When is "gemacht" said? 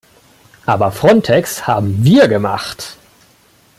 2.27-2.97